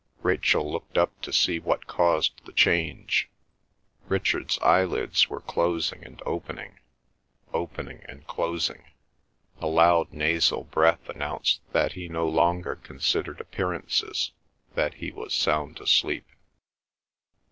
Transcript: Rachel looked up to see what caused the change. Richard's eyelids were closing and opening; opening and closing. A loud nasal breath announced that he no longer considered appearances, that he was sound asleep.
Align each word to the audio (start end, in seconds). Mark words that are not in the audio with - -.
Rachel 0.23 0.71
looked 0.71 0.97
up 0.97 1.21
to 1.21 1.31
see 1.31 1.59
what 1.59 1.85
caused 1.85 2.43
the 2.47 2.51
change. 2.53 3.29
Richard's 4.07 4.57
eyelids 4.57 5.29
were 5.29 5.41
closing 5.41 6.03
and 6.03 6.19
opening; 6.25 6.79
opening 7.53 8.01
and 8.09 8.25
closing. 8.25 8.85
A 9.59 9.67
loud 9.67 10.11
nasal 10.11 10.63
breath 10.63 11.07
announced 11.07 11.61
that 11.71 11.91
he 11.91 12.07
no 12.09 12.27
longer 12.27 12.77
considered 12.77 13.39
appearances, 13.39 14.31
that 14.73 14.95
he 14.95 15.11
was 15.11 15.35
sound 15.35 15.79
asleep. 15.79 16.25